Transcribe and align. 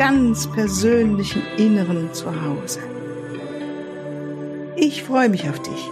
ganz 0.00 0.50
persönlichen 0.50 1.42
Inneren 1.58 2.14
zu 2.14 2.42
Hause. 2.42 2.80
Ich 4.74 5.02
freue 5.02 5.28
mich 5.28 5.46
auf 5.46 5.60
dich. 5.60 5.90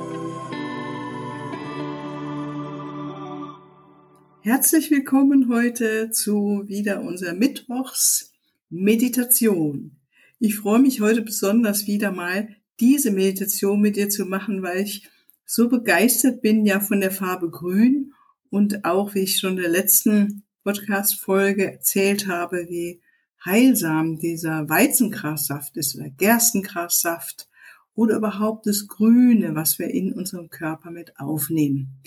Herzlich 4.40 4.90
willkommen 4.90 5.50
heute 5.50 6.10
zu 6.10 6.64
wieder 6.66 7.02
unserer 7.02 7.34
Mittwochs 7.34 8.32
Meditation. 8.70 9.98
Ich 10.38 10.56
freue 10.56 10.78
mich 10.78 11.02
heute 11.02 11.20
besonders 11.20 11.86
wieder 11.86 12.10
mal 12.10 12.48
diese 12.80 13.10
Meditation 13.10 13.78
mit 13.78 13.96
dir 13.96 14.08
zu 14.08 14.24
machen, 14.24 14.62
weil 14.62 14.84
ich 14.84 15.06
so 15.44 15.68
begeistert 15.68 16.40
bin 16.40 16.64
ja 16.64 16.80
von 16.80 17.02
der 17.02 17.10
Farbe 17.10 17.50
Grün 17.50 18.14
und 18.48 18.86
auch 18.86 19.14
wie 19.14 19.24
ich 19.24 19.38
schon 19.38 19.58
in 19.58 19.64
der 19.64 19.68
letzten 19.68 20.44
Podcast-Folge 20.64 21.72
erzählt 21.72 22.26
habe, 22.26 22.68
wie 22.70 23.02
heilsam 23.44 24.18
dieser 24.18 24.68
Weizengrassaft 24.68 25.76
ist 25.76 25.96
oder 25.96 26.10
Gerstengrassaft 26.10 27.48
oder 27.94 28.16
überhaupt 28.16 28.66
das 28.66 28.86
Grüne, 28.86 29.54
was 29.54 29.78
wir 29.78 29.88
in 29.88 30.12
unserem 30.12 30.50
Körper 30.50 30.90
mit 30.90 31.18
aufnehmen. 31.18 32.00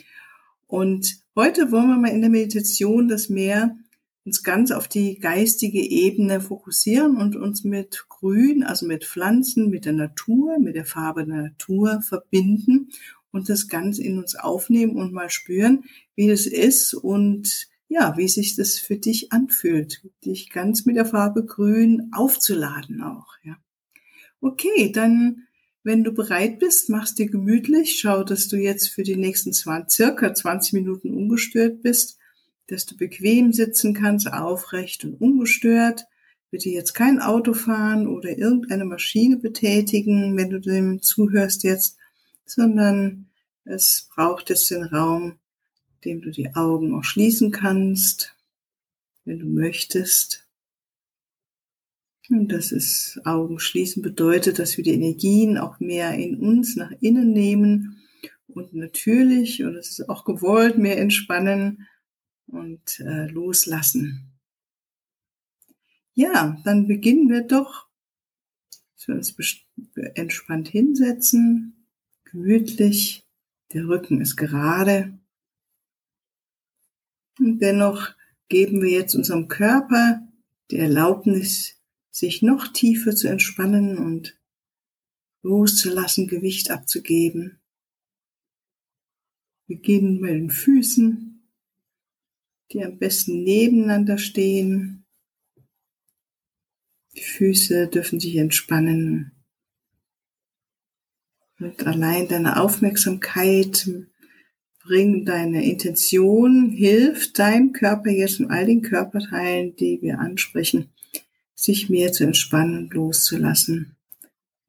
Und 0.67 1.17
heute 1.35 1.71
wollen 1.71 1.89
wir 1.89 1.97
mal 1.97 2.11
in 2.11 2.21
der 2.21 2.29
Meditation 2.29 3.07
das 3.07 3.29
mehr 3.29 3.75
uns 4.23 4.43
ganz 4.43 4.71
auf 4.71 4.87
die 4.87 5.19
geistige 5.19 5.81
Ebene 5.81 6.41
fokussieren 6.41 7.17
und 7.17 7.35
uns 7.35 7.63
mit 7.63 8.05
Grün, 8.07 8.63
also 8.63 8.85
mit 8.85 9.03
Pflanzen, 9.03 9.69
mit 9.69 9.85
der 9.85 9.93
Natur, 9.93 10.59
mit 10.59 10.75
der 10.75 10.85
Farbe 10.85 11.25
der 11.25 11.41
Natur 11.41 12.01
verbinden 12.01 12.89
und 13.31 13.49
das 13.49 13.67
ganz 13.67 13.97
in 13.97 14.19
uns 14.19 14.35
aufnehmen 14.35 14.95
und 14.95 15.11
mal 15.11 15.29
spüren, 15.29 15.85
wie 16.15 16.27
das 16.27 16.45
ist 16.45 16.93
und 16.93 17.67
ja, 17.91 18.15
wie 18.15 18.29
sich 18.29 18.55
das 18.55 18.79
für 18.79 18.95
dich 18.95 19.33
anfühlt, 19.33 20.01
dich 20.23 20.49
ganz 20.49 20.85
mit 20.85 20.95
der 20.95 21.05
Farbe 21.05 21.43
Grün 21.43 22.09
aufzuladen 22.13 23.01
auch, 23.01 23.35
ja. 23.43 23.57
Okay, 24.39 24.93
dann, 24.93 25.47
wenn 25.83 26.05
du 26.05 26.13
bereit 26.13 26.57
bist, 26.59 26.89
machst 26.89 27.19
dir 27.19 27.29
gemütlich, 27.29 27.99
schau, 27.99 28.23
dass 28.23 28.47
du 28.47 28.55
jetzt 28.55 28.87
für 28.87 29.03
die 29.03 29.17
nächsten 29.17 29.51
20, 29.51 29.93
circa 29.93 30.33
20 30.33 30.71
Minuten 30.71 31.13
ungestört 31.13 31.81
bist, 31.81 32.17
dass 32.67 32.85
du 32.85 32.95
bequem 32.95 33.51
sitzen 33.51 33.93
kannst, 33.93 34.31
aufrecht 34.31 35.03
und 35.03 35.19
ungestört. 35.19 36.05
Bitte 36.49 36.69
jetzt 36.69 36.93
kein 36.93 37.19
Auto 37.19 37.53
fahren 37.53 38.07
oder 38.07 38.37
irgendeine 38.37 38.85
Maschine 38.85 39.35
betätigen, 39.35 40.37
wenn 40.37 40.49
du 40.49 40.61
dem 40.61 41.01
zuhörst 41.01 41.63
jetzt, 41.63 41.97
sondern 42.45 43.25
es 43.65 44.07
braucht 44.15 44.49
jetzt 44.49 44.71
den 44.71 44.83
Raum 44.83 45.40
indem 46.01 46.21
du 46.21 46.31
die 46.31 46.55
Augen 46.55 46.95
auch 46.95 47.03
schließen 47.03 47.51
kannst, 47.51 48.35
wenn 49.23 49.39
du 49.39 49.45
möchtest. 49.45 50.47
Und 52.29 52.51
das 52.51 52.71
ist 52.71 53.19
Augen 53.25 53.59
schließen 53.59 54.01
bedeutet, 54.01 54.57
dass 54.57 54.77
wir 54.77 54.83
die 54.83 54.93
Energien 54.93 55.57
auch 55.57 55.79
mehr 55.79 56.13
in 56.13 56.39
uns 56.39 56.75
nach 56.75 56.91
innen 57.01 57.33
nehmen 57.33 58.01
und 58.47 58.73
natürlich, 58.73 59.63
und 59.63 59.75
es 59.75 59.99
ist 59.99 60.09
auch 60.09 60.25
gewollt, 60.25 60.77
mehr 60.77 60.97
entspannen 60.97 61.87
und 62.47 62.99
äh, 62.99 63.27
loslassen. 63.27 64.31
Ja, 66.13 66.57
dann 66.65 66.87
beginnen 66.87 67.29
wir 67.29 67.43
doch, 67.43 67.87
dass 68.95 69.07
wir 69.07 69.15
uns 69.15 69.35
entspannt 70.15 70.67
hinsetzen, 70.67 71.87
gemütlich, 72.25 73.25
der 73.73 73.87
Rücken 73.87 74.19
ist 74.19 74.35
gerade, 74.35 75.17
und 77.39 77.59
dennoch 77.59 78.13
geben 78.49 78.81
wir 78.81 78.89
jetzt 78.89 79.15
unserem 79.15 79.47
Körper 79.47 80.21
die 80.69 80.77
Erlaubnis, 80.77 81.77
sich 82.09 82.41
noch 82.41 82.67
tiefer 82.67 83.15
zu 83.15 83.27
entspannen 83.27 83.97
und 83.97 84.37
loszulassen, 85.41 86.27
Gewicht 86.27 86.69
abzugeben. 86.71 87.59
Wir 89.67 89.77
beginnen 89.77 90.19
mit 90.19 90.31
den 90.31 90.49
Füßen, 90.49 91.47
die 92.71 92.83
am 92.83 92.97
besten 92.97 93.43
nebeneinander 93.43 94.17
stehen. 94.17 95.05
Die 97.15 97.23
Füße 97.23 97.87
dürfen 97.87 98.19
sich 98.19 98.35
entspannen. 98.35 99.31
Und 101.59 101.85
allein 101.85 102.27
deine 102.27 102.59
Aufmerksamkeit 102.59 103.89
bring 104.83 105.25
deine 105.25 105.65
Intention, 105.65 106.69
hilft 106.69 107.37
deinem 107.39 107.71
Körper 107.71 108.09
jetzt 108.09 108.39
in 108.39 108.49
all 108.49 108.65
den 108.65 108.81
Körperteilen, 108.81 109.75
die 109.75 110.01
wir 110.01 110.19
ansprechen, 110.19 110.89
sich 111.53 111.89
mehr 111.89 112.11
zu 112.11 112.23
entspannen 112.23 112.77
und 112.77 112.93
loszulassen. 112.93 113.95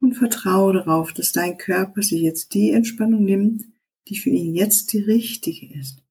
Und 0.01 0.15
vertraue 0.15 0.75
darauf, 0.75 1.13
dass 1.13 1.33
dein 1.33 1.57
Körper 1.59 2.03
sich 2.03 2.21
jetzt 2.23 2.55
die 2.55 2.73
Entspannung 2.73 3.25
nimmt, 3.25 3.65
die 4.09 4.19
für 4.19 4.31
ihn 4.31 4.55
jetzt 4.55 4.93
die 4.93 5.01
richtige 5.01 5.79
ist. 5.79 6.03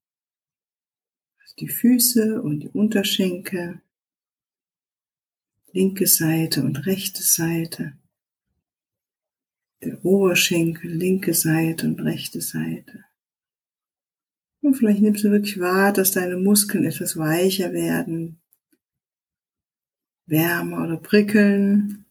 Also 1.42 1.56
die 1.60 1.68
Füße 1.68 2.42
und 2.42 2.62
die 2.62 2.70
Unterschenkel, 2.70 3.82
linke 5.74 6.08
Seite 6.08 6.64
und 6.64 6.86
rechte 6.86 7.22
Seite, 7.22 7.94
der 9.84 10.04
Oberschenkel, 10.06 10.92
linke 10.92 11.34
Seite 11.34 11.88
und 11.88 12.00
rechte 12.02 12.40
Seite. 12.40 13.04
Und 14.62 14.76
vielleicht 14.76 15.02
nimmst 15.02 15.24
du 15.24 15.32
wirklich 15.32 15.60
wahr, 15.60 15.92
dass 15.92 16.12
deine 16.12 16.38
Muskeln 16.38 16.86
etwas 16.86 17.18
weicher 17.18 17.74
werden, 17.74 18.40
wärmer 20.28 20.84
oder 20.84 20.98
prickeln 20.98 22.06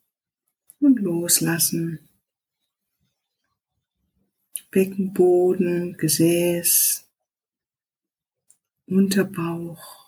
und 0.80 1.00
loslassen. 1.00 2.00
Beckenboden, 4.70 5.96
Gesäß, 5.96 7.08
Unterbauch. 8.86 10.00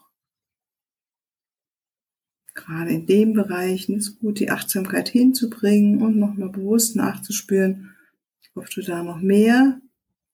Gerade 2.54 2.90
in 2.90 3.06
den 3.06 3.32
Bereichen 3.32 3.96
ist 3.96 4.18
gut, 4.18 4.40
die 4.40 4.50
Achtsamkeit 4.50 5.08
hinzubringen 5.08 6.02
und 6.02 6.18
nochmal 6.18 6.50
bewusst 6.50 6.96
nachzuspüren, 6.96 7.94
ob 8.54 8.68
du 8.70 8.82
da 8.82 9.02
noch 9.02 9.20
mehr 9.20 9.80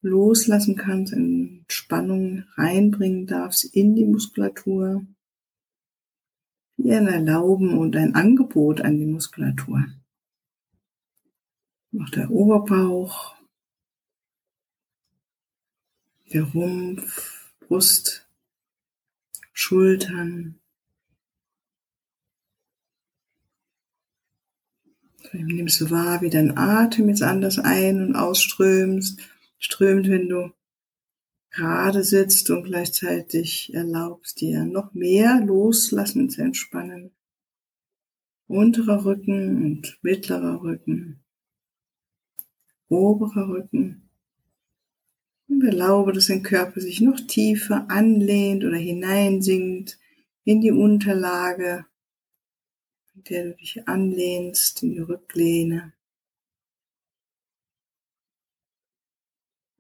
loslassen 0.09 0.77
kannst, 0.77 1.13
Entspannung 1.13 2.45
reinbringen 2.57 3.27
darfst 3.27 3.65
in 3.65 3.95
die 3.95 4.05
Muskulatur. 4.05 5.07
Wie 6.77 6.93
ein 6.93 7.09
Erlauben 7.09 7.77
und 7.77 7.97
ein 7.97 8.15
Angebot 8.15 8.81
an 8.81 8.99
die 8.99 9.07
Muskulatur. 9.07 9.85
Auch 12.01 12.11
der 12.11 12.31
Oberbauch, 12.31 13.35
der 16.33 16.43
Rumpf, 16.43 17.53
Brust, 17.61 18.29
Schultern. 19.53 20.61
Nimmst 25.33 25.81
du 25.81 25.91
wahr, 25.91 26.23
wie 26.23 26.31
dein 26.31 26.57
Atem 26.57 27.09
jetzt 27.09 27.23
anders 27.23 27.59
ein- 27.59 28.01
und 28.01 28.17
ausströmst 28.17 29.21
strömt, 29.59 30.09
wenn 30.09 30.29
du 30.29 30.53
gerade 31.51 32.05
sitzt 32.05 32.51
und 32.51 32.65
gleichzeitig 32.65 33.73
erlaubst 33.75 34.41
dir 34.41 34.65
noch 34.65 34.95
mehr 34.95 35.41
loslassen 35.45 36.31
zu 36.31 36.43
entspannen. 36.43 37.11
Unterer 38.47 39.05
Rücken 39.05 39.65
und 39.65 39.99
mittlerer 40.03 40.63
Rücken, 40.63 41.23
oberer 42.89 43.49
Rücken. 43.49 44.09
Und 45.49 45.65
erlaube, 45.65 46.13
dass 46.13 46.27
dein 46.27 46.43
Körper 46.43 46.81
sich 46.81 47.01
noch 47.01 47.19
tiefer 47.21 47.91
anlehnt 47.91 48.65
oder 48.65 48.77
hineinsinkt 48.77 49.99
in 50.45 50.61
die 50.61 50.73
Unterlage, 50.73 51.87
mit 53.15 53.31
der 53.31 53.45
du 53.45 53.57
dich 53.57 53.89
anlehnst, 53.89 54.83
in 54.83 54.93
die 54.93 55.01
Rücklehne. 55.01 55.93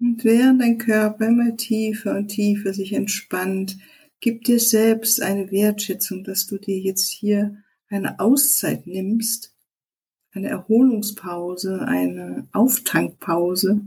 Und 0.00 0.22
während 0.24 0.60
dein 0.60 0.78
Körper 0.78 1.26
immer 1.26 1.56
tiefer 1.56 2.16
und 2.16 2.28
tiefer 2.28 2.72
sich 2.72 2.92
entspannt, 2.92 3.78
gib 4.20 4.44
dir 4.44 4.60
selbst 4.60 5.20
eine 5.20 5.50
Wertschätzung, 5.50 6.24
dass 6.24 6.46
du 6.46 6.58
dir 6.58 6.78
jetzt 6.78 7.08
hier 7.08 7.62
eine 7.88 8.20
Auszeit 8.20 8.86
nimmst 8.86 9.54
eine 10.38 10.48
Erholungspause, 10.48 11.82
eine 11.82 12.48
Auftankpause. 12.52 13.86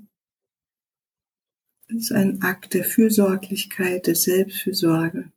Es 1.88 1.96
ist 1.96 2.12
ein 2.12 2.42
Akt 2.42 2.74
der 2.74 2.84
Fürsorglichkeit, 2.84 4.08
der 4.08 4.16
Selbstfürsorge. 4.16 5.32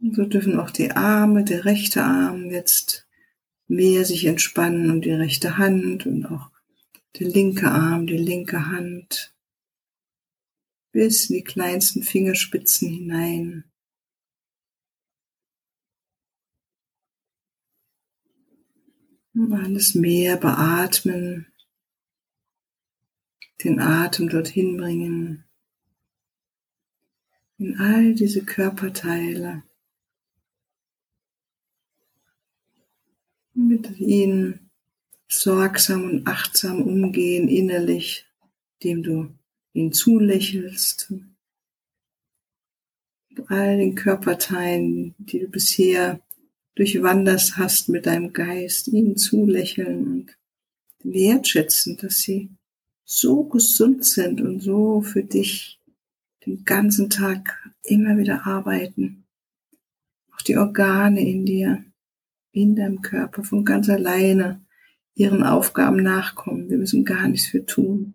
Und 0.00 0.14
so 0.14 0.24
dürfen 0.24 0.58
auch 0.58 0.70
die 0.70 0.92
Arme, 0.92 1.44
der 1.44 1.64
rechte 1.64 2.02
Arm 2.04 2.50
jetzt 2.50 3.06
mehr 3.66 4.04
sich 4.04 4.24
entspannen 4.24 4.90
und 4.90 5.04
die 5.04 5.12
rechte 5.12 5.58
Hand 5.58 6.06
und 6.06 6.26
auch 6.26 6.50
der 7.16 7.28
linke 7.28 7.70
Arm, 7.70 8.06
die 8.06 8.16
linke 8.16 8.66
Hand 8.66 9.34
bis 10.92 11.30
in 11.30 11.36
die 11.36 11.44
kleinsten 11.44 12.02
Fingerspitzen 12.02 12.88
hinein. 12.88 13.64
Und 19.34 19.52
alles 19.52 19.94
mehr 19.94 20.36
beatmen, 20.36 21.52
den 23.62 23.78
Atem 23.78 24.28
dorthin 24.28 24.76
bringen, 24.76 25.44
in 27.58 27.78
all 27.78 28.14
diese 28.14 28.44
Körperteile. 28.44 29.62
Mit 33.54 33.98
ihnen 33.98 34.67
sorgsam 35.28 36.04
und 36.04 36.26
achtsam 36.26 36.82
umgehen 36.82 37.48
innerlich, 37.48 38.26
indem 38.80 39.02
du 39.02 39.28
ihn 39.72 39.92
zulächelst. 39.92 41.12
All 43.46 43.76
den 43.76 43.94
Körperteilen, 43.94 45.14
die 45.18 45.38
du 45.40 45.48
bisher 45.48 46.20
durchwandert 46.74 47.56
hast 47.56 47.88
mit 47.88 48.06
deinem 48.06 48.32
Geist, 48.32 48.88
ihnen 48.88 49.16
zulächeln 49.16 50.06
und 50.06 50.36
wertschätzen, 51.04 51.96
dass 51.98 52.20
sie 52.20 52.50
so 53.04 53.44
gesund 53.44 54.04
sind 54.04 54.40
und 54.40 54.60
so 54.60 55.00
für 55.02 55.22
dich 55.22 55.80
den 56.44 56.64
ganzen 56.64 57.10
Tag 57.10 57.70
immer 57.84 58.18
wieder 58.18 58.46
arbeiten. 58.46 59.24
Auch 60.32 60.42
die 60.42 60.56
Organe 60.56 61.20
in 61.20 61.46
dir, 61.46 61.84
in 62.52 62.76
deinem 62.76 63.02
Körper 63.02 63.44
von 63.44 63.64
ganz 63.64 63.88
alleine 63.88 64.60
ihren 65.18 65.42
Aufgaben 65.42 66.02
nachkommen. 66.02 66.70
Wir 66.70 66.78
müssen 66.78 67.04
gar 67.04 67.28
nichts 67.28 67.48
für 67.48 67.66
tun. 67.66 68.14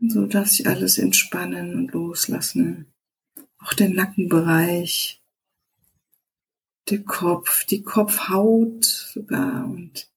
so 0.00 0.26
dass 0.26 0.54
sich 0.54 0.66
alles 0.66 0.98
entspannen 0.98 1.76
und 1.76 1.92
loslassen. 1.92 2.86
Auch 3.58 3.74
der 3.74 3.90
Nackenbereich, 3.90 5.22
der 6.88 7.04
Kopf, 7.04 7.64
die 7.64 7.82
Kopfhaut 7.82 8.84
sogar 8.84 9.66
und 9.66 10.10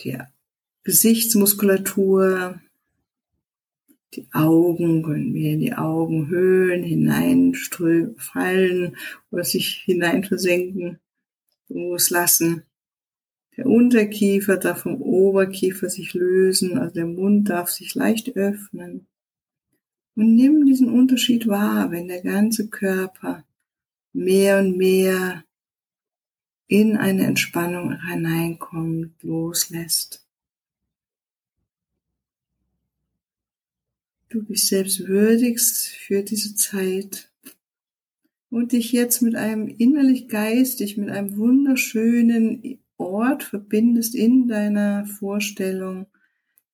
die 0.00 0.18
Gesichtsmuskulatur, 0.84 2.60
die 4.14 4.28
Augen 4.32 5.02
können 5.02 5.32
wir 5.32 5.52
in 5.52 5.60
die 5.60 5.72
Augenhöhlen 5.72 6.82
hineinströmen, 6.82 8.96
oder 9.30 9.44
sich 9.44 9.82
hineinversenken, 9.84 11.00
loslassen. 11.72 12.62
Der 13.56 13.66
Unterkiefer 13.66 14.56
darf 14.56 14.82
vom 14.82 15.00
Oberkiefer 15.00 15.88
sich 15.88 16.14
lösen, 16.14 16.78
also 16.78 16.94
der 16.94 17.06
Mund 17.06 17.48
darf 17.48 17.70
sich 17.70 17.94
leicht 17.94 18.36
öffnen. 18.36 19.06
Und 20.14 20.34
nimm 20.34 20.66
diesen 20.66 20.90
Unterschied 20.90 21.46
wahr, 21.46 21.90
wenn 21.90 22.08
der 22.08 22.22
ganze 22.22 22.68
Körper 22.68 23.44
mehr 24.12 24.58
und 24.58 24.76
mehr 24.76 25.44
in 26.66 26.96
eine 26.96 27.26
Entspannung 27.26 28.00
hineinkommt, 28.06 29.22
loslässt. 29.22 30.26
Du 34.28 34.40
dich 34.40 34.66
selbst 34.66 35.06
würdigst 35.06 35.88
für 35.88 36.22
diese 36.22 36.54
Zeit 36.54 37.31
und 38.52 38.72
dich 38.72 38.92
jetzt 38.92 39.22
mit 39.22 39.34
einem 39.34 39.66
innerlich 39.66 40.28
geistig, 40.28 40.98
mit 40.98 41.08
einem 41.08 41.38
wunderschönen 41.38 42.78
Ort 42.98 43.44
verbindest 43.44 44.14
in 44.14 44.46
deiner 44.46 45.06
Vorstellung, 45.06 46.06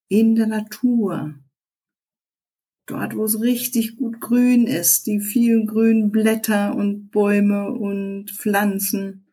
in 0.08 0.34
der 0.34 0.48
Natur. 0.48 1.36
Dort, 2.86 3.14
wo 3.14 3.24
es 3.24 3.40
richtig 3.40 3.96
gut 3.96 4.20
grün 4.20 4.66
ist, 4.66 5.06
die 5.06 5.20
vielen 5.20 5.66
grünen 5.68 6.10
Blätter 6.10 6.74
und 6.74 7.10
Bäume 7.12 7.70
und 7.70 8.32
Pflanzen. 8.32 9.28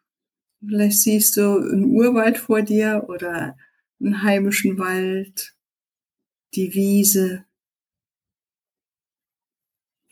Vielleicht 0.63 1.01
siehst 1.01 1.37
du 1.37 1.57
einen 1.57 1.85
Urwald 1.85 2.37
vor 2.37 2.61
dir 2.61 3.05
oder 3.07 3.57
einen 3.99 4.21
heimischen 4.21 4.77
Wald, 4.77 5.55
die 6.53 6.75
Wiese, 6.75 7.45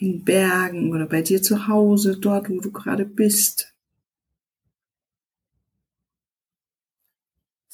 in 0.04 0.24
Bergen 0.24 0.92
oder 0.92 1.08
bei 1.08 1.22
dir 1.22 1.42
zu 1.42 1.68
Hause, 1.68 2.18
dort, 2.20 2.50
wo 2.50 2.60
du 2.60 2.72
gerade 2.72 3.06
bist. 3.06 3.74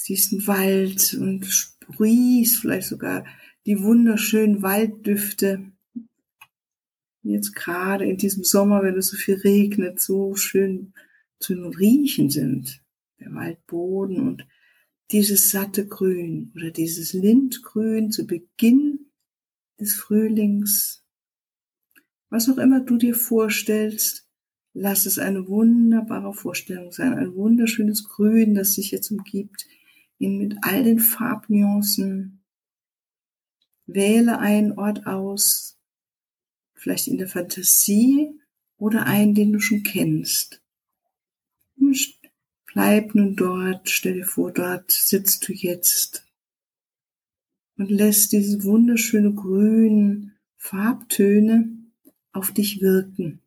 siehst 0.10 0.34
einen 0.34 0.48
Wald 0.48 1.14
und 1.14 1.46
sprühst 1.46 2.58
vielleicht 2.58 2.88
sogar 2.88 3.26
die 3.68 3.84
wunderschönen 3.84 4.64
Walddüfte. 4.64 5.72
Jetzt 7.22 7.54
gerade 7.54 8.06
in 8.06 8.18
diesem 8.18 8.44
Sommer, 8.44 8.82
wenn 8.82 8.98
es 8.98 9.10
so 9.10 9.18
viel 9.18 9.36
regnet, 9.36 10.00
so 10.00 10.34
schön 10.34 10.94
zu 11.40 11.54
riechen 11.54 12.32
sind. 12.32 12.82
Der 13.20 13.36
Waldboden 13.36 14.28
und 14.28 14.48
dieses 15.12 15.52
satte 15.52 15.86
Grün 15.86 16.52
oder 16.56 16.72
dieses 16.72 17.14
Lindgrün 17.14 18.12
zu 18.12 18.26
Beginn 18.26 19.12
des 19.80 19.94
Frühlings. 19.94 21.04
Was 22.30 22.50
auch 22.50 22.58
immer 22.58 22.80
du 22.80 22.98
dir 22.98 23.16
vorstellst, 23.16 24.28
lass 24.74 25.06
es 25.06 25.18
eine 25.18 25.48
wunderbare 25.48 26.34
Vorstellung 26.34 26.92
sein, 26.92 27.14
ein 27.14 27.36
wunderschönes 27.36 28.08
Grün, 28.08 28.54
das 28.54 28.74
sich 28.74 28.92
jetzt 28.92 29.12
umgibt 29.12 29.66
mit 30.20 30.58
all 30.62 30.84
den 30.84 31.00
Farbnuancen. 31.00 32.44
Wähle 33.88 34.38
einen 34.40 34.74
Ort 34.74 35.08
aus, 35.08 35.80
vielleicht 36.76 37.08
in 37.08 37.18
der 37.18 37.28
Fantasie 37.28 38.40
oder 38.78 39.06
einen, 39.06 39.34
den 39.34 39.52
du 39.54 39.60
schon 39.60 39.84
kennst. 39.84 40.62
Bleib 42.66 43.16
nun 43.16 43.36
dort, 43.36 43.90
stell 43.90 44.14
dir 44.14 44.26
vor, 44.26 44.52
dort 44.52 44.92
sitzt 44.92 45.48
du 45.48 45.54
jetzt 45.54 46.28
und 47.78 47.90
lässt 47.90 48.32
diese 48.32 48.64
wunderschöne 48.64 49.34
grünen 49.34 50.38
Farbtöne 50.58 51.79
auf 52.40 52.52
dich 52.52 52.82
wirken. 52.82 53.42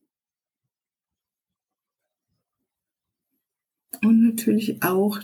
Und 4.03 4.23
natürlich 4.23 4.83
auch 4.83 5.21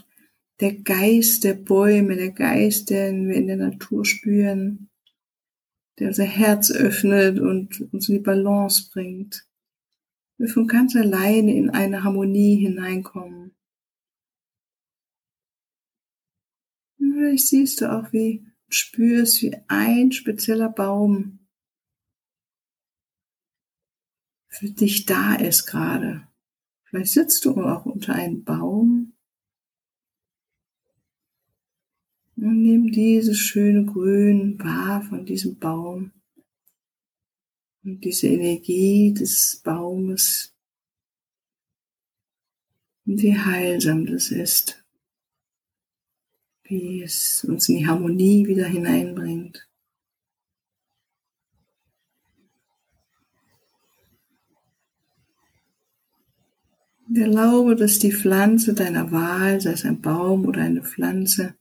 der 0.60 0.74
Geist 0.74 1.44
der 1.44 1.54
Bäume, 1.54 2.16
der 2.16 2.30
Geist, 2.30 2.90
den 2.90 3.28
wir 3.28 3.36
in 3.36 3.46
der 3.46 3.56
Natur 3.56 4.04
spüren, 4.04 4.88
der 5.98 6.08
unser 6.08 6.24
Herz 6.24 6.70
öffnet 6.70 7.38
und 7.38 7.80
uns 7.92 8.08
in 8.08 8.16
die 8.16 8.22
Balance 8.22 8.90
bringt. 8.92 9.46
Wir 10.38 10.48
von 10.48 10.66
ganz 10.66 10.94
alleine 10.96 11.54
in 11.54 11.70
eine 11.70 12.04
Harmonie 12.04 12.56
hineinkommen. 12.56 13.56
Und 16.98 17.14
vielleicht 17.14 17.48
siehst 17.48 17.80
du 17.80 17.92
auch, 17.92 18.12
wie 18.12 18.46
spürst, 18.68 19.42
wie 19.42 19.56
ein 19.66 20.12
spezieller 20.12 20.68
Baum 20.68 21.47
für 24.58 24.70
dich 24.70 25.06
da 25.06 25.34
ist 25.34 25.66
gerade. 25.66 26.26
Vielleicht 26.84 27.12
sitzt 27.12 27.44
du 27.44 27.60
auch 27.62 27.86
unter 27.86 28.14
einem 28.14 28.44
Baum 28.44 29.12
Und 32.40 32.62
nimm 32.62 32.92
dieses 32.92 33.36
schöne 33.36 33.84
Grün 33.84 34.60
wahr 34.60 35.02
von 35.02 35.26
diesem 35.26 35.58
Baum 35.58 36.12
und 37.82 38.04
diese 38.04 38.28
Energie 38.28 39.12
des 39.12 39.60
Baumes 39.64 40.54
und 43.06 43.20
wie 43.20 43.36
heilsam 43.36 44.06
das 44.06 44.30
ist, 44.30 44.84
wie 46.62 47.02
es 47.02 47.42
uns 47.42 47.68
in 47.68 47.78
die 47.78 47.86
Harmonie 47.88 48.46
wieder 48.46 48.66
hineinbringt. 48.66 49.67
Erlaube, 57.14 57.76
dass 57.76 57.98
die 57.98 58.12
Pflanze 58.12 58.74
deiner 58.74 59.10
Wahl, 59.10 59.60
sei 59.60 59.72
es 59.72 59.84
ein 59.84 60.00
Baum 60.00 60.46
oder 60.46 60.62
eine 60.62 60.82
Pflanze, 60.82 61.54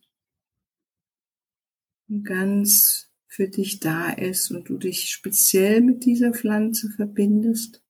ganz 2.24 3.12
für 3.28 3.48
dich 3.48 3.80
da 3.80 4.10
ist 4.10 4.52
und 4.52 4.68
du 4.70 4.78
dich 4.78 5.10
speziell 5.10 5.82
mit 5.82 6.06
dieser 6.06 6.34
Pflanze 6.34 6.90
verbindest. 6.90 7.84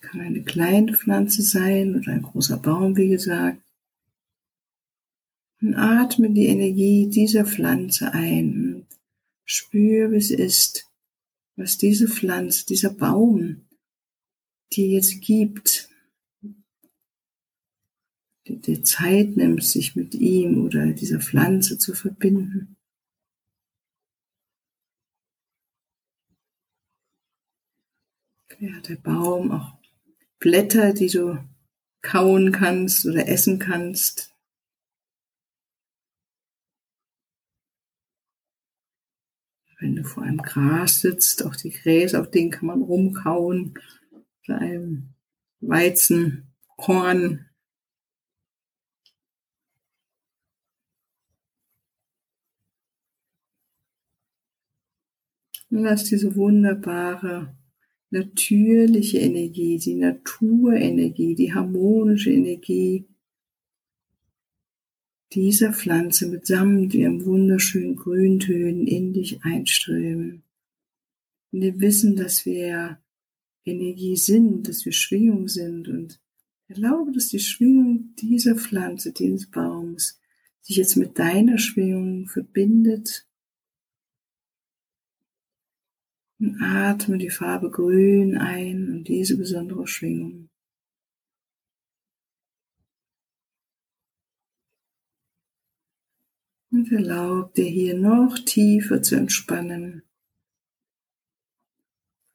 Kann 0.00 0.20
eine 0.20 0.42
kleine 0.42 0.94
Pflanze 0.94 1.42
sein 1.42 1.96
oder 1.96 2.12
ein 2.12 2.22
großer 2.22 2.58
Baum, 2.58 2.96
wie 2.96 3.08
gesagt. 3.08 3.60
Und 5.60 5.74
atme 5.74 6.30
die 6.30 6.46
Energie 6.46 7.08
dieser 7.08 7.44
Pflanze 7.44 8.12
ein. 8.12 8.86
Spür, 9.44 10.12
wie 10.12 10.16
es 10.16 10.30
ist, 10.30 10.90
was 11.56 11.78
diese 11.78 12.08
Pflanze, 12.08 12.66
dieser 12.66 12.90
Baum 12.90 13.65
dir 14.72 14.86
jetzt 14.86 15.20
gibt. 15.20 15.88
Die 18.46 18.60
dir 18.60 18.84
Zeit 18.84 19.36
nimmt, 19.36 19.64
sich 19.64 19.96
mit 19.96 20.14
ihm 20.14 20.64
oder 20.64 20.92
dieser 20.92 21.20
Pflanze 21.20 21.78
zu 21.78 21.94
verbinden. 21.94 22.76
Ja, 28.58 28.80
der 28.80 28.96
Baum 28.96 29.50
auch 29.50 29.76
Blätter, 30.38 30.94
die 30.94 31.08
du 31.08 31.38
kauen 32.00 32.52
kannst 32.52 33.04
oder 33.04 33.28
essen 33.28 33.58
kannst. 33.58 34.34
Wenn 39.78 39.96
du 39.96 40.04
vor 40.04 40.22
einem 40.22 40.38
Gras 40.38 41.00
sitzt, 41.00 41.44
auch 41.44 41.54
die 41.54 41.70
Gräser, 41.70 42.22
auf 42.22 42.30
denen 42.30 42.50
kann 42.50 42.66
man 42.66 42.80
rumkauen. 42.80 43.74
Weizen, 45.60 46.52
Korn. 46.76 47.46
Und 55.70 55.82
lass 55.82 56.04
diese 56.04 56.36
wunderbare 56.36 57.56
natürliche 58.10 59.18
Energie, 59.18 59.78
die 59.78 59.94
Naturenergie, 59.94 61.34
die 61.34 61.52
harmonische 61.52 62.30
Energie 62.30 63.06
dieser 65.32 65.72
Pflanze 65.72 66.28
mitsamt 66.28 66.94
ihrem 66.94 67.24
wunderschönen 67.24 67.96
Grüntönen 67.96 68.86
in 68.86 69.12
dich 69.12 69.42
einströmen. 69.44 70.44
Und 71.52 71.60
wir 71.60 71.80
wissen, 71.80 72.16
dass 72.16 72.46
wir 72.46 73.00
Energie 73.66 74.16
sind, 74.16 74.68
dass 74.68 74.84
wir 74.84 74.92
Schwingung 74.92 75.48
sind 75.48 75.88
und 75.88 76.20
erlaube, 76.68 77.12
dass 77.12 77.28
die 77.28 77.40
Schwingung 77.40 78.14
dieser 78.16 78.54
Pflanze, 78.54 79.12
dieses 79.12 79.50
Baums 79.50 80.20
sich 80.62 80.76
jetzt 80.76 80.96
mit 80.96 81.18
deiner 81.18 81.58
Schwingung 81.58 82.26
verbindet 82.26 83.26
und 86.38 86.60
atme 86.60 87.18
die 87.18 87.30
Farbe 87.30 87.70
Grün 87.70 88.36
ein 88.36 88.90
und 88.90 89.04
diese 89.04 89.36
besondere 89.36 89.86
Schwingung. 89.86 90.48
Und 96.70 96.92
erlaub 96.92 97.54
dir 97.54 97.64
hier 97.64 97.96
noch 97.96 98.38
tiefer 98.44 99.00
zu 99.00 99.16
entspannen, 99.16 100.02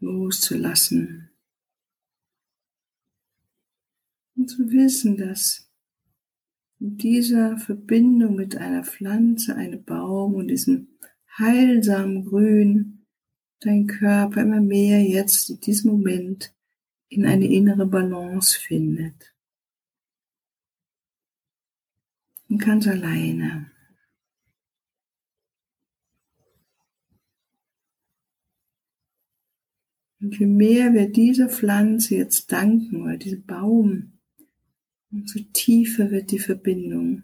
loszulassen 0.02 1.32
und 4.36 4.50
zu 4.50 4.72
wissen, 4.72 5.18
dass 5.18 5.70
in 6.80 6.98
dieser 6.98 7.58
Verbindung 7.58 8.36
mit 8.36 8.58
einer 8.58 8.84
Pflanze, 8.84 9.56
einem 9.56 9.84
Baum 9.84 10.34
und 10.34 10.48
diesem 10.48 10.88
heilsamen 11.38 12.26
Grün 12.26 13.06
dein 13.60 13.86
Körper 13.86 14.42
immer 14.42 14.62
mehr 14.62 15.04
jetzt 15.04 15.50
in 15.52 15.60
diesem 15.60 15.92
Moment 15.92 16.54
in 17.10 17.26
eine 17.26 17.46
innere 17.46 17.86
Balance 17.86 18.58
findet. 18.58 19.36
Und 22.50 22.58
ganz 22.58 22.88
alleine. 22.88 23.71
Und 30.22 30.38
je 30.38 30.46
mehr 30.46 30.94
wir 30.94 31.10
dieser 31.10 31.50
Pflanze 31.50 32.16
jetzt 32.16 32.52
danken 32.52 33.02
oder 33.02 33.18
diesem 33.18 33.44
Baum, 33.44 34.20
umso 35.12 35.40
tiefer 35.52 36.12
wird 36.12 36.32
die 36.32 36.40
Verbindung. 36.40 37.24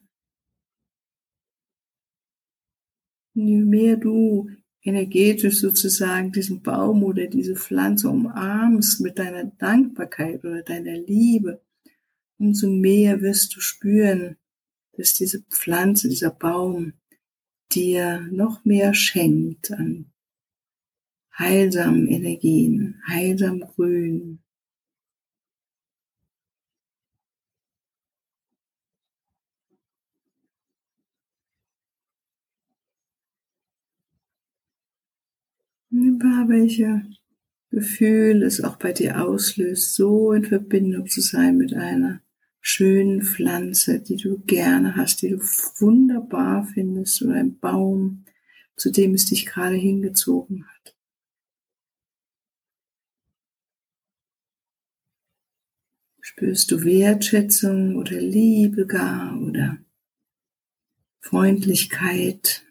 Und 3.36 3.48
je 3.48 3.60
mehr 3.60 3.98
du 3.98 4.50
energetisch 4.82 5.60
sozusagen 5.60 6.32
diesen 6.32 6.64
Baum 6.64 7.04
oder 7.04 7.28
diese 7.28 7.56
Pflanze 7.56 8.10
umarmst 8.10 9.00
mit 9.02 9.20
deiner 9.20 9.44
Dankbarkeit 9.44 10.44
oder 10.44 10.64
deiner 10.64 10.98
Liebe, 10.98 11.62
umso 12.40 12.68
mehr 12.68 13.22
wirst 13.22 13.56
du 13.56 13.60
spüren, 13.60 14.38
dass 14.94 15.14
diese 15.14 15.44
Pflanze, 15.44 16.10
dieser 16.10 16.32
Baum 16.32 16.94
dir 17.72 18.28
noch 18.32 18.66
mehr 18.66 18.96
schenkt 18.96 19.72
an 19.72 20.12
heilsamen 21.38 22.08
Energien, 22.08 23.02
heilsam 23.08 23.62
Grün, 23.62 24.40
Über 35.90 36.46
welche 36.48 37.04
Gefühl 37.72 38.44
es 38.44 38.62
auch 38.62 38.76
bei 38.76 38.92
dir 38.92 39.24
auslöst, 39.26 39.96
so 39.96 40.34
in 40.34 40.44
Verbindung 40.44 41.08
zu 41.08 41.22
sein 41.22 41.58
mit 41.58 41.74
einer 41.74 42.22
schönen 42.60 43.24
Pflanze, 43.24 44.00
die 44.02 44.18
du 44.18 44.38
gerne 44.40 44.96
hast, 44.96 45.22
die 45.22 45.30
du 45.30 45.40
wunderbar 45.40 46.68
findest, 46.74 47.22
oder 47.22 47.36
ein 47.36 47.58
Baum, 47.58 48.26
zu 48.76 48.92
dem 48.92 49.14
es 49.14 49.26
dich 49.26 49.46
gerade 49.46 49.76
hingezogen 49.76 50.66
hat. 50.68 50.97
Spürst 56.30 56.72
du 56.72 56.84
Wertschätzung 56.84 57.96
oder 57.96 58.20
Liebe 58.20 58.86
gar 58.86 59.42
oder 59.42 59.78
Freundlichkeit, 61.22 62.66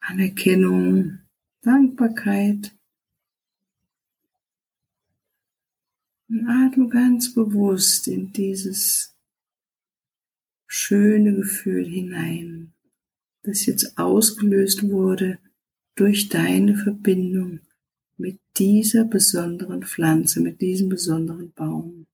Anerkennung? 0.00 1.20
Dankbarkeit. 1.62 2.76
Und 6.28 6.46
atme 6.46 6.90
ganz 6.90 7.32
bewusst 7.32 8.06
in 8.06 8.34
dieses 8.34 9.16
schöne 10.66 11.36
Gefühl 11.36 11.86
hinein, 11.86 12.74
das 13.44 13.64
jetzt 13.64 13.96
ausgelöst 13.96 14.82
wurde 14.82 15.38
durch 15.94 16.28
deine 16.28 16.76
Verbindung 16.76 17.60
mit 18.18 18.38
dieser 18.58 19.04
besonderen 19.04 19.82
Pflanze, 19.82 20.42
mit 20.42 20.60
diesem 20.60 20.90
besonderen 20.90 21.50
Baum. 21.52 22.06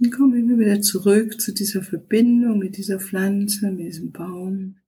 Dann 0.00 0.12
kommen 0.12 0.48
wir 0.48 0.58
wieder 0.58 0.80
zurück 0.80 1.40
zu 1.40 1.52
dieser 1.52 1.82
Verbindung 1.82 2.60
mit 2.60 2.76
dieser 2.76 3.00
Pflanze, 3.00 3.72
mit 3.72 3.86
diesem 3.86 4.12
Baum, 4.12 4.80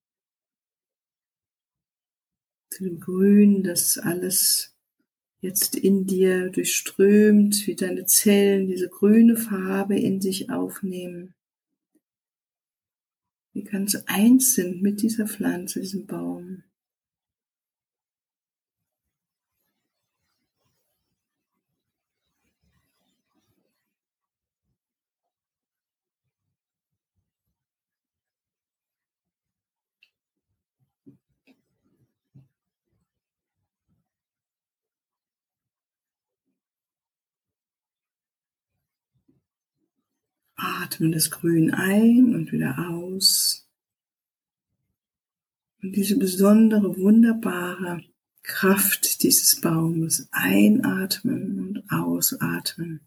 zu 2.70 2.84
dem 2.84 3.00
Grün, 3.00 3.64
das 3.64 3.98
alles 3.98 4.76
jetzt 5.40 5.74
in 5.74 6.06
dir 6.06 6.50
durchströmt, 6.50 7.66
wie 7.66 7.74
deine 7.74 8.06
Zellen 8.06 8.68
diese 8.68 8.88
grüne 8.88 9.36
Farbe 9.36 9.98
in 9.98 10.20
sich 10.20 10.48
aufnehmen. 10.50 11.34
Wie 13.52 13.64
ganz 13.64 13.96
eins 14.06 14.54
sind 14.54 14.80
mit 14.80 15.02
dieser 15.02 15.26
Pflanze, 15.26 15.80
diesem 15.80 16.06
Baum. 16.06 16.62
Atmen 40.90 41.12
das 41.12 41.30
Grün 41.30 41.72
ein 41.72 42.34
und 42.34 42.50
wieder 42.50 42.76
aus. 42.90 43.64
Und 45.82 45.94
diese 45.94 46.18
besondere, 46.18 46.98
wunderbare 46.98 48.02
Kraft 48.42 49.22
dieses 49.22 49.60
Baumes 49.60 50.28
einatmen 50.32 51.60
und 51.60 51.90
ausatmen. 51.92 53.00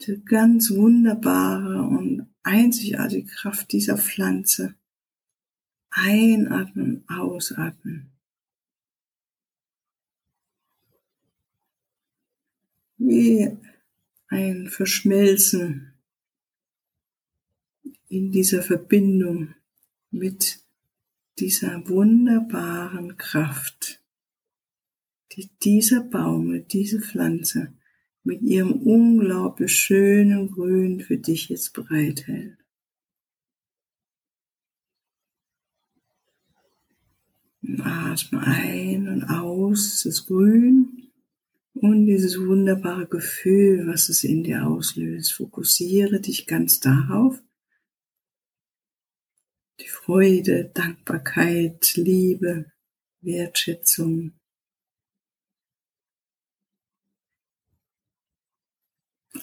Die 0.00 0.24
ganz 0.24 0.70
wunderbare 0.70 1.82
und 1.82 2.26
einzigartige 2.42 3.26
Kraft 3.26 3.70
dieser 3.72 3.98
Pflanze. 3.98 4.74
Einatmen, 5.90 7.04
ausatmen. 7.06 8.10
Wie 12.96 13.58
ein 14.28 14.68
Verschmelzen 14.68 15.87
in 18.08 18.30
dieser 18.30 18.62
Verbindung 18.62 19.54
mit 20.10 20.60
dieser 21.38 21.88
wunderbaren 21.88 23.16
Kraft, 23.16 24.02
die 25.32 25.50
dieser 25.62 26.02
Baum, 26.02 26.66
diese 26.68 27.00
Pflanze 27.00 27.74
mit 28.24 28.42
ihrem 28.42 28.72
unglaublich 28.72 29.72
schönen 29.72 30.50
Grün 30.50 31.00
für 31.00 31.18
dich 31.18 31.48
jetzt 31.48 31.72
bereithält. 31.72 32.58
Atme 37.80 38.40
ein 38.40 39.08
und 39.08 39.24
aus 39.24 40.02
das 40.02 40.26
Grün 40.26 41.10
und 41.74 42.06
dieses 42.06 42.38
wunderbare 42.38 43.06
Gefühl, 43.06 43.86
was 43.86 44.08
es 44.08 44.24
in 44.24 44.42
dir 44.42 44.66
auslöst. 44.66 45.34
Fokussiere 45.34 46.20
dich 46.20 46.46
ganz 46.46 46.80
darauf 46.80 47.40
Freude, 50.08 50.70
Dankbarkeit, 50.72 51.92
Liebe, 51.96 52.72
Wertschätzung. 53.20 54.32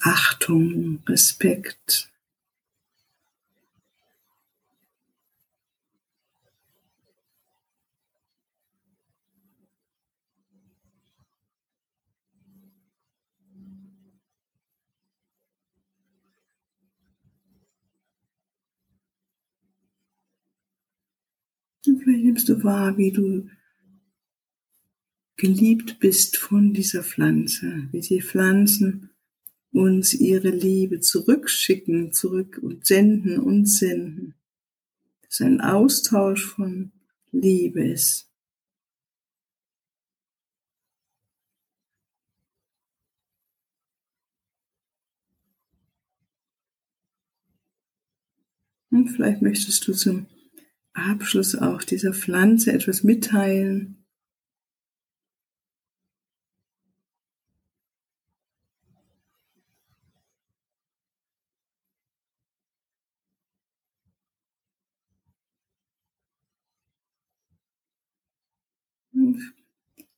Achtung, 0.02 1.04
Respekt. 1.08 2.12
Und 21.88 22.01
vielleicht 22.01 22.24
nimmst 22.24 22.50
du 22.50 22.63
wahr, 22.63 22.98
wie 22.98 23.12
du 23.12 23.50
geliebt 25.38 26.00
bist 26.00 26.38
von 26.38 26.74
dieser 26.74 27.04
Pflanze, 27.04 27.88
wie 27.92 28.00
die 28.00 28.22
Pflanzen 28.22 29.10
uns 29.72 30.13
ihre 30.13 30.50
Liebe 30.50 31.01
zurückschicken, 31.01 32.13
zurück 32.13 32.60
und 32.62 32.86
senden 32.86 33.39
und 33.39 33.65
senden. 33.65 34.36
Dass 35.22 35.42
ein 35.42 35.60
Austausch 35.60 36.46
von 36.46 36.94
Liebe 37.32 37.86
ist. 37.86 38.30
Und 48.90 49.10
vielleicht 49.10 49.42
möchtest 49.42 49.86
du 49.86 49.92
zum 49.92 50.25
Abschluss 50.96 51.55
auch 51.55 51.84
dieser 51.84 52.14
Pflanze 52.14 52.72
etwas 52.72 53.03
mitteilen. 53.03 54.03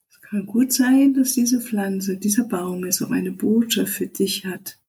Es 0.10 0.22
kann 0.22 0.46
gut 0.46 0.72
sein, 0.74 1.14
dass 1.14 1.34
diese 1.34 1.60
Pflanze, 1.60 2.18
dieser 2.18 2.44
Baum 2.44 2.86
jetzt 2.86 3.02
auch 3.02 3.12
eine 3.12 3.32
Botschaft 3.32 3.94
für 3.94 4.08
dich 4.08 4.46
hat. 4.46 4.80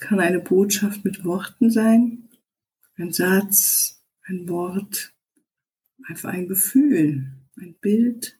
Es 0.00 0.06
kann 0.06 0.20
eine 0.20 0.38
Botschaft 0.38 1.04
mit 1.04 1.24
Worten 1.24 1.72
sein, 1.72 2.28
ein 2.94 3.10
Satz, 3.10 4.00
ein 4.22 4.48
Wort, 4.48 5.12
einfach 6.06 6.28
ein 6.28 6.46
Gefühl, 6.46 7.32
ein 7.56 7.74
Bild. 7.80 8.37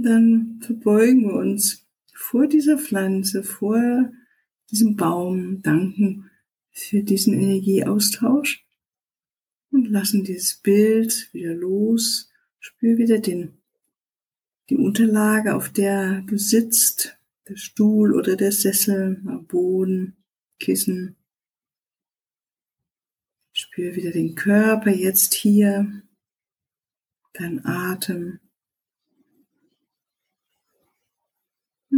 Und 0.00 0.06
dann 0.06 0.60
verbeugen 0.62 1.28
wir 1.28 1.34
uns 1.34 1.86
vor 2.14 2.46
dieser 2.46 2.78
Pflanze, 2.78 3.42
vor 3.42 4.10
diesem 4.70 4.96
Baum, 4.96 5.60
danken 5.60 6.30
für 6.70 7.02
diesen 7.02 7.34
Energieaustausch 7.34 8.66
und 9.70 9.90
lassen 9.90 10.24
dieses 10.24 10.56
Bild 10.56 11.28
wieder 11.34 11.52
los. 11.52 12.30
Spür 12.60 12.96
wieder 12.96 13.18
den, 13.18 13.58
die 14.70 14.78
Unterlage, 14.78 15.54
auf 15.54 15.68
der 15.68 16.22
du 16.22 16.38
sitzt, 16.38 17.18
der 17.46 17.56
Stuhl 17.56 18.14
oder 18.14 18.36
der 18.36 18.52
Sessel, 18.52 19.20
Boden, 19.48 20.16
Kissen. 20.58 21.16
Spür 23.52 23.94
wieder 23.96 24.12
den 24.12 24.34
Körper 24.34 24.92
jetzt 24.92 25.34
hier, 25.34 26.02
dein 27.34 27.62
Atem. 27.66 28.40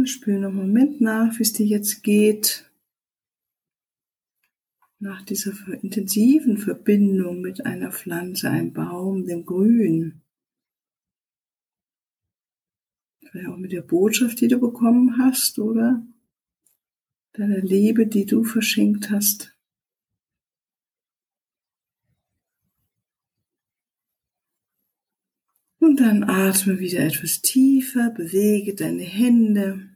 Spür 0.07 0.39
noch 0.39 0.49
einen 0.49 0.57
Moment 0.57 1.01
nach, 1.01 1.37
wie 1.37 1.43
es 1.43 1.53
dir 1.53 1.65
jetzt 1.65 2.03
geht. 2.03 2.69
Nach 4.99 5.21
dieser 5.23 5.53
intensiven 5.81 6.57
Verbindung 6.57 7.41
mit 7.41 7.65
einer 7.65 7.91
Pflanze, 7.91 8.49
einem 8.49 8.73
Baum, 8.73 9.25
dem 9.25 9.45
Grün. 9.45 10.21
Vielleicht 13.19 13.49
auch 13.49 13.57
mit 13.57 13.71
der 13.71 13.81
Botschaft, 13.81 14.39
die 14.41 14.47
du 14.47 14.59
bekommen 14.59 15.17
hast, 15.17 15.59
oder 15.59 16.05
deiner 17.33 17.59
Liebe, 17.59 18.07
die 18.07 18.25
du 18.25 18.43
verschenkt 18.43 19.09
hast. 19.09 19.53
Und 25.79 25.99
dann 25.99 26.23
atme 26.23 26.79
wieder 26.79 26.99
etwas 26.99 27.41
tiefer, 27.41 28.09
bewege 28.09 28.73
deine 28.73 29.03
Hände, 29.03 29.89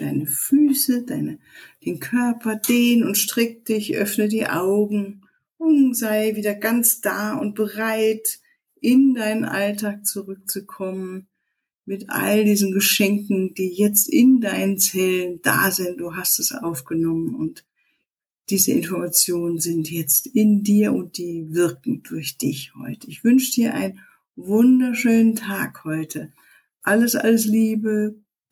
deine 0.00 0.26
Füße, 0.26 1.04
deine, 1.04 1.38
den 1.84 2.00
Körper, 2.00 2.56
dehn 2.56 3.04
und 3.04 3.16
strick 3.16 3.64
dich, 3.64 3.96
öffne 3.96 4.28
die 4.28 4.46
Augen 4.46 5.22
und 5.58 5.94
sei 5.94 6.34
wieder 6.36 6.54
ganz 6.54 7.00
da 7.00 7.34
und 7.34 7.54
bereit, 7.54 8.40
in 8.80 9.14
deinen 9.14 9.44
Alltag 9.44 10.06
zurückzukommen 10.06 11.28
mit 11.84 12.10
all 12.10 12.44
diesen 12.44 12.72
Geschenken, 12.72 13.54
die 13.54 13.68
jetzt 13.68 14.08
in 14.08 14.40
deinen 14.40 14.78
Zellen 14.78 15.40
da 15.42 15.70
sind. 15.70 16.00
Du 16.00 16.16
hast 16.16 16.38
es 16.38 16.52
aufgenommen 16.52 17.34
und 17.34 17.64
diese 18.50 18.72
Informationen 18.72 19.60
sind 19.60 19.90
jetzt 19.90 20.26
in 20.26 20.62
dir 20.62 20.92
und 20.92 21.16
die 21.16 21.54
wirken 21.54 22.02
durch 22.02 22.36
dich 22.38 22.74
heute. 22.74 23.08
Ich 23.08 23.24
wünsche 23.24 23.52
dir 23.52 23.74
ein 23.74 24.00
wunderschönen 24.36 25.36
Tag 25.36 25.84
heute. 25.84 26.32
Alles, 26.82 27.14
alles 27.14 27.46
Liebe. 27.46 28.16